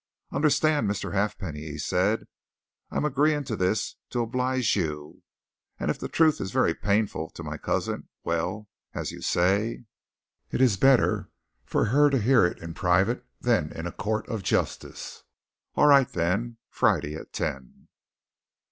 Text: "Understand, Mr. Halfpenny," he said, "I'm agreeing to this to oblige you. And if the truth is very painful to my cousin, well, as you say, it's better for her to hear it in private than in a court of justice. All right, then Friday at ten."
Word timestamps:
"Understand, 0.31 0.89
Mr. 0.89 1.13
Halfpenny," 1.13 1.59
he 1.59 1.77
said, 1.77 2.25
"I'm 2.89 3.05
agreeing 3.05 3.43
to 3.43 3.55
this 3.55 3.97
to 4.09 4.23
oblige 4.23 4.75
you. 4.75 5.21
And 5.79 5.91
if 5.91 5.99
the 5.99 6.07
truth 6.07 6.41
is 6.41 6.49
very 6.51 6.73
painful 6.73 7.29
to 7.29 7.43
my 7.43 7.59
cousin, 7.59 8.07
well, 8.23 8.67
as 8.95 9.11
you 9.11 9.21
say, 9.21 9.85
it's 10.49 10.75
better 10.75 11.29
for 11.63 11.85
her 11.85 12.09
to 12.09 12.17
hear 12.17 12.47
it 12.47 12.57
in 12.63 12.73
private 12.73 13.23
than 13.41 13.71
in 13.73 13.85
a 13.85 13.91
court 13.91 14.27
of 14.27 14.41
justice. 14.41 15.21
All 15.75 15.85
right, 15.85 16.09
then 16.09 16.57
Friday 16.71 17.13
at 17.13 17.31
ten." 17.31 17.87